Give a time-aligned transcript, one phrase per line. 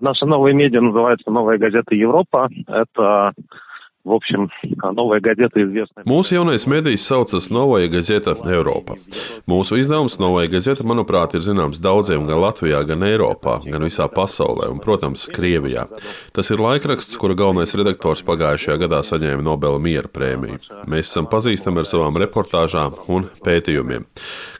[0.00, 2.48] Наша новая медиа называется «Новая газета Европа».
[2.66, 3.32] Это
[4.05, 4.51] В общем,
[4.93, 6.03] новая газета известная.
[6.05, 8.99] Mūsu jaunais medijs saucas Novaja Gazeta Eiropa.
[9.49, 14.69] Mūsu izdevums Novaja Gazeta, manuprāt, ir zināms daudziem gan Latvijā, gan Eiropā, gan visā pasaulē
[14.69, 15.87] un, protams, Krievijā.
[16.37, 20.61] Tas ir laikraksts, kura galvenais redaktors pagājušajā gadā saņēma Nobela miera prēmiju.
[20.85, 24.05] Mēs esam pazīstami ar savām reportāžām un pētījumiem.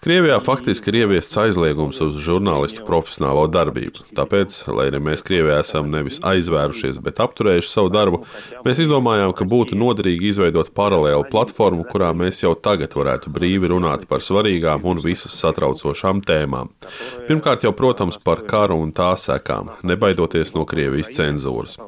[0.01, 4.09] Krievijā faktiski ir ieviests aizliegums uz žurnālistu profesionālo darbību.
[4.17, 8.25] Tāpēc, lai arī mēs Krievijā esam nevis aizvērušies, bet apturējuši savu darbu,
[8.65, 13.68] mēs izdomājām, domājām, ka būtu noderīgi izveidot paralēlu platformu, kurā mēs jau tagad varētu brīvi
[13.68, 16.70] runāt par svarīgām un visus satraucošām tēmām.
[17.28, 21.78] Pirmkārt, jau, protams, par karu un tā sekām, nebaidoties no Krievijas cenzūras.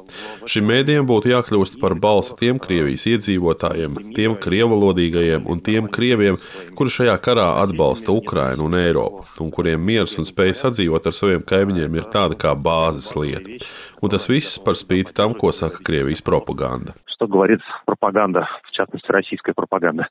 [0.45, 6.39] Šim mēdījam būtu jākļūst par balsi tiem Krievijas iedzīvotājiem, tiem krievalodīgajiem un tiem krieviem,
[6.75, 11.43] kuri šajā karā atbalsta Ukrainu un Eiropu, un kuriem miers un spēja sadzīvot ar saviem
[11.43, 13.63] kaimiņiem ir tāda kā bāzes lieta.
[14.03, 16.91] Un tas viss par spīti tam, ko saka Krievijas propaganda.
[17.07, 20.07] Что говорит пропаганда, в частности, российская пропагanda.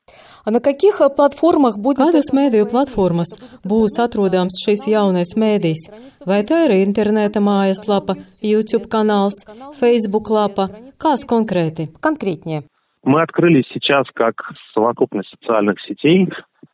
[0.47, 1.99] А на каких платформах будет...
[1.99, 3.37] Kādas mēdīju platformas
[3.69, 5.83] būs atrodams šis jaunais mēdījis?
[6.25, 9.45] Vai tā ir interneta mājaslapa, YouTube kanāls,
[9.79, 10.71] Facebook lapa?
[10.97, 11.91] Kas konkrēti?
[12.01, 12.63] Конкретнее.
[13.05, 14.41] Мы открылись сейчас как
[14.73, 16.29] совокупность социальных сетей,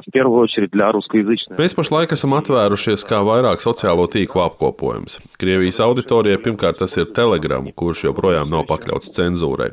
[0.07, 1.57] в первую очередь для русскоязычных.
[1.59, 5.19] Mēs pašlaik esam atvērušies kā vairāk sociālo tīklu apkopojums.
[5.39, 9.71] Krievijas auditorijai pirmkārt tas ir Telegram, kurš joprojām nav pakļauts cenzūrai.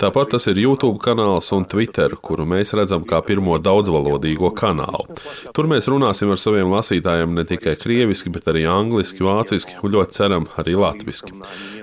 [0.00, 5.18] Tāpat tas ir YouTube kanāls un Twitter, kuru mēs redzam kā pirmo daudzvalodīgo kanālu.
[5.54, 10.18] Tur mēs runāsim ar saviem lasītājiem ne tikai krieviski, bet arī angliski, vāciski un ļoti
[10.18, 11.36] ceram arī latviski.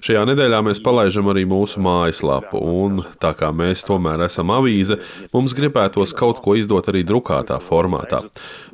[0.06, 5.00] Šajā nedēļā mēs palaidām arī mūsu mājaslapu, un tā kā mēs tomēr esam avīze,
[5.34, 8.24] mums gribētos kaut ko izdot arī drukātā formā formātā.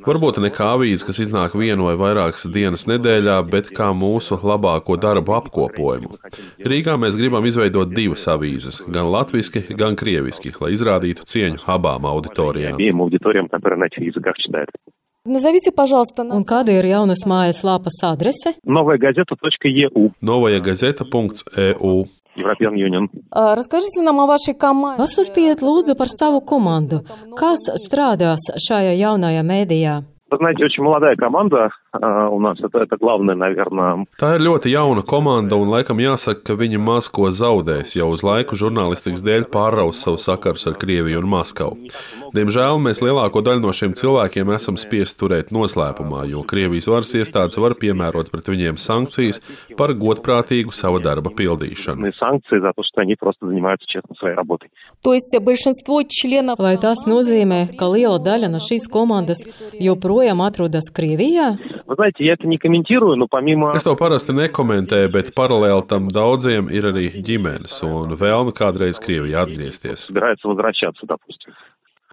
[0.06, 4.96] Varbūt ne kā avīze, kas iznāk vienu vai vairākas dienas nedēļā, bet kā mūsu labāko
[5.00, 6.16] darbu apkopojumu.
[6.64, 12.80] Rīgā mēs gribam izveidot divas avīzes, gan latviešu, gan krieviski, lai izrādītu cieņu abām auditorijām.
[15.24, 18.56] Назовите, пожалуйста, Un kāda ir jaunas mājas lapas adrese?
[18.66, 18.98] Новая
[20.20, 20.58] Новая
[22.36, 23.08] European Union.
[23.32, 25.02] Расскажите нам о вашей команде.
[25.02, 27.04] Pastāstiet lūdzu par savu komandu.
[27.36, 29.94] Kas strādās šajā jaunajā mēdījā?
[30.32, 31.68] Вы знаете, очень молодая команда
[32.00, 32.58] у нас.
[32.60, 34.06] Это, это главное, наверное.
[34.18, 37.96] Tā ir ļoti jauna komanda, un laikam jāsaka, ka viņi maz ko zaudēs.
[37.98, 41.76] Jau uz laiku žurnālistikas dēļ pārraus savu sakarus ar Krieviju un Maskavu.
[42.32, 47.60] Diemžēl mēs lielāko daļu no šiem cilvēkiem esam spiest turēt noslēpumā, jo Krievijas varas iestādes
[47.60, 49.42] var piemērot pret viņiem sankcijas
[49.76, 52.08] par godprātīgu sava darba pildīšanu.
[56.62, 59.44] Vai tas nozīmē, ka liela daļa no šīs komandas
[59.76, 61.52] joprojām atrodas Krievijā?
[61.86, 63.72] Вы знаете, я это не комментирую, но помимо...
[63.76, 69.44] Es to parasti nekomentēju, bet paralēli tam daudziem ir arī ģimenes un vēlme kādreiz Krievijā
[69.44, 70.06] atgriezties.
[70.06, 71.52] Собирается возвращаться, допустим.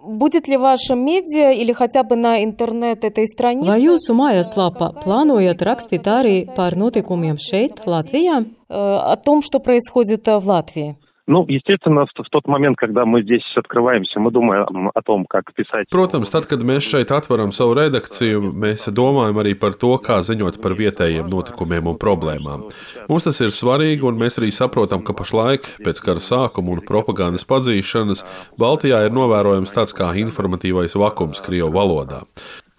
[0.02, 3.68] Будет ли ваша медиа или хотя бы на интернет этой странице?
[3.68, 8.44] Vai jūsu mājaslapā plānojat rakstīt arī par notikumiem šeit, Latvijā?
[8.68, 10.96] О том, что происходит в Латвии.
[11.30, 15.54] Nu, естественно, в, в тот момент, когда мы здесь открываемся, мы думаем о том, как
[15.54, 15.86] писать.
[15.92, 20.58] Protams, tad, kad mēs šeit atveram savu redakciju, mēs domājam arī par to, kā ziņot
[20.58, 22.64] par vietējiem notikumiem un problēmām.
[23.06, 27.46] Mums tas ir svarīgi, un mēs arī saprotam, ka pašlaik, pēc kara sākuma un propagandas
[27.46, 28.24] padzīšanas,
[28.58, 32.24] Baltijā ir novērojams tāds kā informatīvais vakums Krievu valodā.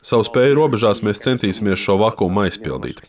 [0.06, 3.00] Savu spēju robežās mēs centīsimies šo vakumu aizpildīt.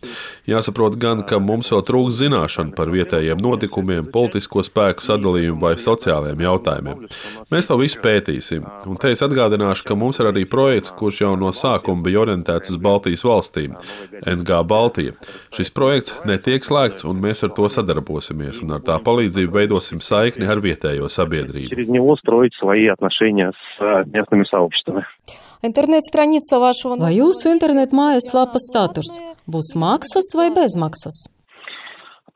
[0.49, 6.41] Jāsaprot gan, ka mums vēl trūks zināšanu par vietējiem notikumiem, politisko spēku sadalījumu vai sociālajiem
[6.41, 7.03] jautājumiem.
[7.53, 8.65] Mēs to visu pētīsim.
[8.89, 12.73] Un te es atgādināšu, ka mums ir arī projekts, kurš jau no sākuma bija orientēts
[12.73, 13.75] uz Baltijas valstīm-
[14.37, 15.13] NG Baltija.
[15.53, 20.49] Šis projekts netiek slēgts, un mēs ar to sadarbosimies, un ar tā palīdzību veidosim saikni
[20.49, 21.77] ar vietējo sabiedrību.
[25.61, 26.95] Интернет-страница вашего...
[26.95, 29.17] Vai jūsu internet mājaslapas saturs
[29.49, 31.25] būs maksas vai bezmaksas?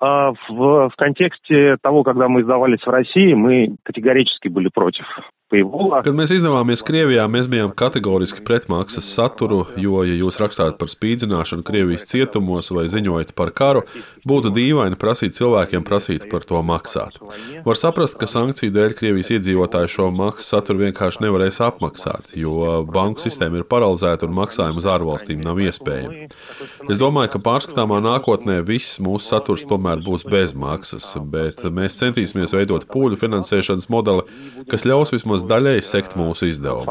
[0.01, 5.05] В, в контексте того, когда мы издавались в России, мы категорически были против
[5.51, 10.87] Kad mēs izdevāmies Krievijā, mēs bijām kategoriski pret maksas saturu, jo, ja jūs rakstāt par
[10.87, 13.81] spīdzināšanu Krievijas cietumos vai ziņojat par karu,
[14.27, 17.19] būtu dīvaini prasīt cilvēkiem prasīt par to maksāt.
[17.65, 23.19] Var saprast, ka sankciju dēļ Krievijas iedzīvotāji šo maksas saturu vienkārši nevarēs apmaksāt, jo banku
[23.25, 26.29] sistēma ir paralizēta un maksājumi uz ārvalstīm nav iespējami.
[26.87, 32.55] Es domāju, ka pārskatāmā nākotnē viss mūsu saturs tomēr būs bez maksas, bet mēs centīsimies
[32.55, 34.23] veidot pūļu finansēšanas modeli,
[34.71, 36.86] kas ļaus vismaz vismaz daļēji sekt mūsu izdevumus.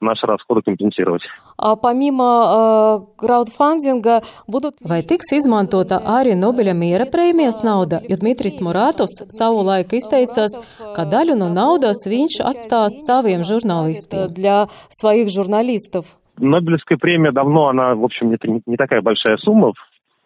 [0.00, 1.22] наши расходы компенсировать.
[1.56, 4.74] А помимо э, краудфандинга будут...
[4.80, 10.56] Vai tiks izmantota arī Nobeļa miera prēmijas nauda, jo Dmitris Muratovs savulaik izteicās,
[10.96, 14.32] ka daļu no naudas viņš atstās saviem žurnālistiem.
[14.32, 16.16] Для своих журналистов.
[16.38, 19.72] Нобелевская премия давно, она, в общем, это не, не такая большая сумма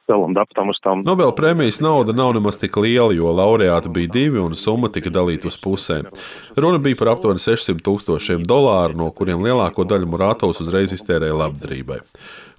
[0.09, 1.03] целом, да, потому что там...
[1.03, 5.49] Nobel prēmijas nauda nav nemaz tik liela, jo laureāti bija divi un summa tika dalīta
[5.49, 6.11] uz pusēm.
[6.56, 12.01] Runa bija par aptuveni 600 tūkstošiem dolāru, no kuriem lielāko daļu Murātovs uzreiz iztērēja labdarībai.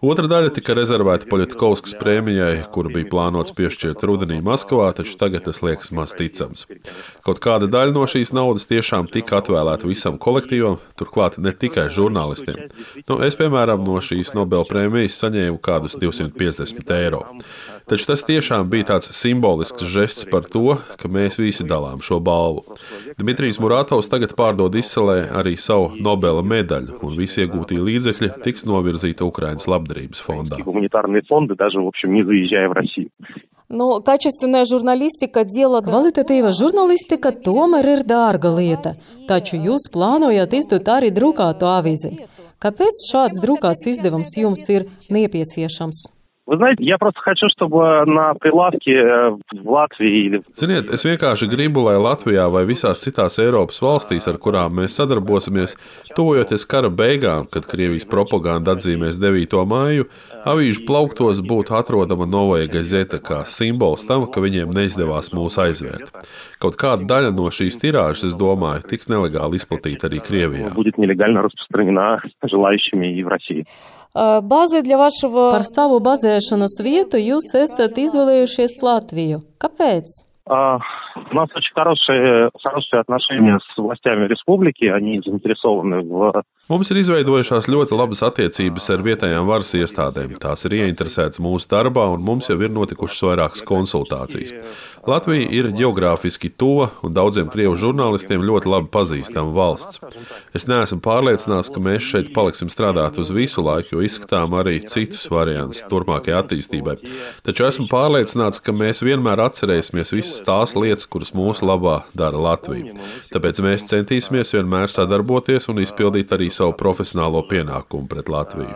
[0.00, 5.58] Otra daļa tika rezervēta Poļitkovskas prēmijai, kuru bija plānots piešķirt rudenī Maskavā, taču tagad tas
[5.60, 6.64] liekas maz ticams.
[7.26, 12.62] Kaut kāda daļa no šīs naudas tiešām tika atvēlēta visam kolektīvam, turklāt ne tikai žurnālistiem.
[13.10, 17.26] Nu, es, piemēram, no šīs Nobel prēmijas saņēmu kādus 250 eiro.
[17.90, 22.78] Taču tas tiešām bija tāds simbolisks žests par to, ka mēs visi dalām šo balvu.
[23.18, 29.26] Dmitrijs Muratovs tagad pārdod izcelē arī savu Nobela medaļu, un visi iegūtie līdzekļi tiks novirzīti
[29.26, 30.58] Ukraiņas labdarībai labdarības fondā.
[33.70, 35.80] Nu, kačestenē žurnalistika diela.
[35.82, 38.94] Kvalitatīva žurnalistika tomēr ir dārga lieta,
[39.28, 42.26] taču jūs plānojat izdot arī drukātu avīzi.
[42.60, 46.19] Kāpēc šāds drukāts izdevums jums ir nepieciešams?
[46.49, 50.41] Вы знаете, я просто хочу, чтобы на прилавке э, в Латвии или...
[50.53, 55.73] Ziniet, es vienkārši gribu, lai Latvijā vai visās citās Eiropas valstīs, ar kurām mēs sadarbosimies,
[56.13, 59.57] tuvojoties kara beigām, kad Krievijas propaganda atzīmēs 9.
[59.65, 60.05] māju,
[60.45, 66.13] avīžu plauktos būtu atrodama Novaja Gazeta kā simbols tam, ka viņiem neizdevās mūs aizvērt.
[66.61, 70.69] Kaut kāda daļa no šīs tirāžas, es domāju, tiks nelegāli izplatīta arī Krievijā.
[74.13, 74.45] Будет нелегально распространена желающими и в России.
[74.45, 75.51] Bāzi для вашего...
[75.51, 79.41] Par savu bazēšanas vietu jūs esat izvēlējušies Latviju.
[79.59, 80.05] Kāpēc?
[81.31, 86.43] У нас очень хорошие, хорошие отношения с властями республики, они заинтересованы в...
[86.65, 90.33] Mums ir izveidojušās ļoti labas attiecības ar vietējām varas iestādēm.
[90.41, 94.55] Tās ir ieinteresētas mūsu darbā, un mums jau ir notikušas vairākas konsultācijas.
[95.05, 100.01] Latvija ir geogrāfiski tuva un daudziem krievu žurnālistiem ļoti labi pazīstama valsts.
[100.57, 105.27] Es neesmu pārliecināts, ka mēs šeit paliksim strādāt uz visu laiku, jo izskatām arī citus
[105.29, 106.97] variantus turpmākajai attīstībai.
[107.45, 112.38] Taču esmu pārliecināts, ka mēs vienmēr atcerēsimies visas tās lietas, lietas, kuras mūsu labā dara
[112.38, 112.94] Latvija.
[113.32, 118.74] Tāpēc mēs centīsimies vienmēr sadarboties un izpildīt arī savu profesionālo pienākumu pret Latviju.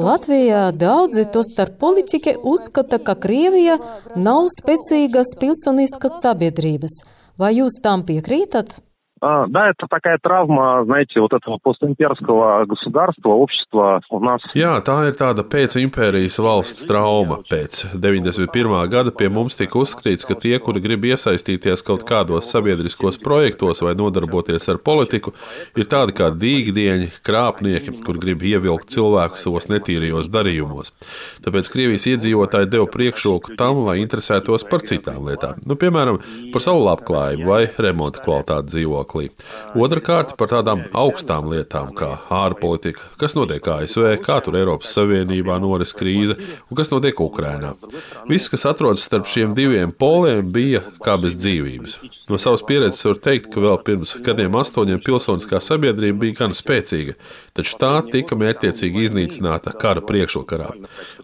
[0.00, 3.76] Latvijā daudzi to starp politiķi uzskata, ka Krievija
[4.16, 7.02] nav spēcīgas pilsoniskas sabiedrības.
[7.38, 8.78] Vai jūs tam piekrītat?
[9.21, 14.41] Да, это такая травма, знаете, вот этого постимперского государства, общества у нас.
[14.53, 17.39] Jā, tā ir tāda pēcimpērijas valsts trauma.
[17.49, 18.75] Pēc 91.
[18.91, 23.95] gada pie mums tika uzskatīts, ka tie, kuri grib iesaistīties kaut kādos sabiedriskos projektos vai
[23.97, 25.33] nodarboties ar politiku,
[25.73, 30.93] ir tādi kā dīgdieņi, krāpnieki, kur grib ievilkt cilvēku savos netīrijos darījumos.
[31.41, 36.21] Tāpēc Krievijas iedzīvotāji deva priekšroku tam, lai interesētos par citām lietām, nu, piemēram,
[36.53, 39.30] par savu labklājību vai remonta kvalitāti dzīvokli stāvoklī.
[39.74, 45.92] Otrakārt, par tādām augstām lietām kā ārpolitika, kas notiek ASV, kā tur Eiropas Savienībā noris
[45.92, 46.36] krīze
[46.70, 47.74] un kas notiek Ukrainā.
[48.28, 51.98] Viss, kas atrodas starp šiem diviem poliem, bija kā bez dzīvības.
[52.28, 57.16] No savas pieredzes var teikt, ka vēl pirms gadiem astoņiem pilsoniskā sabiedrība bija gan spēcīga,
[57.56, 60.70] taču tā tika mērķiecīgi iznīcināta kara priekšvakarā.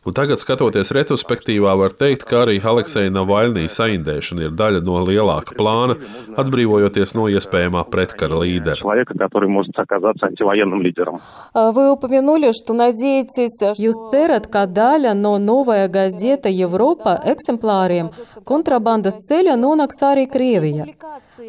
[0.04, 5.56] Un tagad, skatoties retrospektīvā, var teikt, ka arī Alekseja Navaļnī saindēšana ir daļa no lielāka
[5.58, 5.98] plāna,
[6.38, 8.75] atbrīvojoties no iespējamā самого предкара лидера.
[8.75, 11.19] Человека, который может оказаться антивоенным лидером.
[11.53, 18.09] Вы упомянули, что надеетесь, jūs cerat, ka daļa no Новая газета Европа eksemplāriem
[18.45, 20.87] kontrabandas ceļa nonāks arī Krievijā.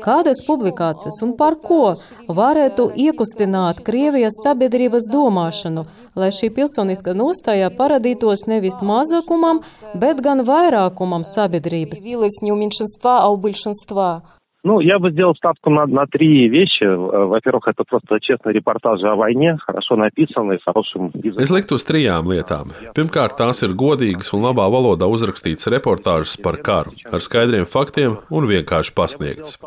[0.02, 1.94] Kādas publikācijas un par ko
[2.28, 5.86] varētu iekustināt Krievijas sabiedrības domāšanu,
[6.16, 9.62] lai šī pilsoniska nostāja parādītos nevis mazākumam,
[9.94, 12.00] bet gan vairākumam sabiedrības?
[12.42, 14.22] Не у меньшинства, а у большинства.
[14.66, 16.84] Ну, я бы сделал ставку на, на три вещи.
[16.84, 21.44] Во-первых, это просто честный репортаж о войне, хорошо написанный, с хорошим языком.
[21.44, 22.72] Es liktu uz trijām lietām.
[22.96, 28.48] Pirmkārt, tās ir godīgas un labā valodā uzrakstītas reportāžas par karu, ar skaidriem faktiem un
[28.48, 29.58] vienkārši pasniegtas.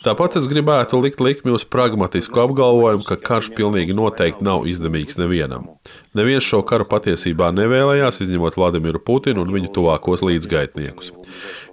[0.00, 5.68] Tāpat es gribētu likt likmi uz pragmatisku apgalvojumu, ka karš pilnīgi noteikti nav izdevīgs nevienam.
[6.16, 11.12] Neviens šo karu patiesībā nevēlējās, izņemot Vladimiru Putinu un viņa tuvākos līdzgaitniekus.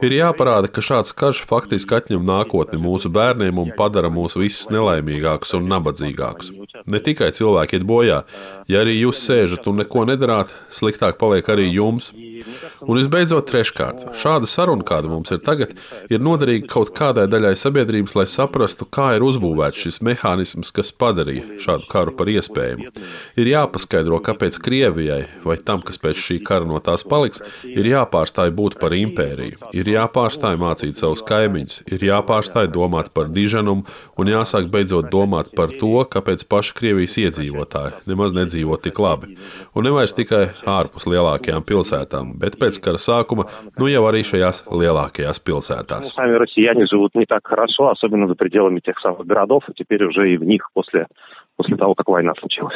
[0.04, 4.69] Ir jāparāda, ka šāds karš faktiski atņem nākotni nākotni mūsu bērniem un padara mūs visus
[4.71, 6.53] nelaimīgākus un nabadzīgākus.
[6.87, 8.25] Ne tikai cilvēki iet bojā,
[8.69, 12.13] ja arī jūs sēžat un neko nedarāt, sliktāk paliek arī jums.
[12.81, 15.75] Un visbeidzot, treškārt, šāda saruna, kāda mums ir tagad,
[16.09, 21.61] ir noderīga kaut kādai daļai sabiedrības, lai saprastu, kā ir uzbūvēts šis mehānisms, kas padarīja
[21.61, 22.89] šādu karu par iespējamu.
[23.37, 28.55] Ir jāpaskaidro, kāpēc Krievijai vai tam, kas pēc šī kara no tās paliks, ir jāpārstāj
[28.57, 33.84] būt par impēriju, ir jāpārstāj mācīt savus kaimiņus, ir jāpārstāj domāt par diženumu
[34.18, 39.38] un jāsāk beidzot domāt par to, kāpēc paši Krievijas iedzīvotāji nemaz nedzīvo tik labi.
[39.76, 43.48] Un nevairs tikai ārpus lielākajām pilsētām, bet pēc kara sākuma,
[43.80, 46.14] nu jau arī šajās lielākajās pilsētās.
[46.16, 50.34] Сами россияне живут не так хорошо, особенно за пределами тех самых городов, и теперь уже
[50.34, 51.08] и в них после,
[51.56, 52.76] после того, как война случилась.